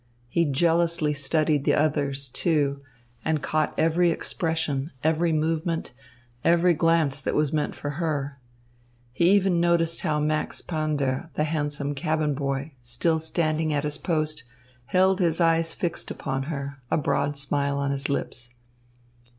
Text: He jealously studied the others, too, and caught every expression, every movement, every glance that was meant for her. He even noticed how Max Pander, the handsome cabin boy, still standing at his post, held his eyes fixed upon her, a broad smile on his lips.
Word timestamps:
He 0.27 0.45
jealously 0.45 1.13
studied 1.13 1.63
the 1.63 1.75
others, 1.75 2.27
too, 2.29 2.81
and 3.23 3.43
caught 3.43 3.75
every 3.77 4.09
expression, 4.09 4.89
every 5.03 5.31
movement, 5.31 5.93
every 6.43 6.73
glance 6.73 7.21
that 7.21 7.35
was 7.35 7.53
meant 7.53 7.75
for 7.75 7.91
her. 8.01 8.39
He 9.11 9.29
even 9.29 9.59
noticed 9.59 10.01
how 10.01 10.19
Max 10.19 10.59
Pander, 10.59 11.29
the 11.35 11.43
handsome 11.43 11.93
cabin 11.93 12.33
boy, 12.33 12.71
still 12.81 13.19
standing 13.19 13.71
at 13.71 13.83
his 13.83 13.99
post, 13.99 14.43
held 14.87 15.19
his 15.19 15.39
eyes 15.39 15.75
fixed 15.75 16.09
upon 16.09 16.43
her, 16.49 16.81
a 16.89 16.97
broad 16.97 17.37
smile 17.37 17.77
on 17.77 17.91
his 17.91 18.09
lips. 18.09 18.55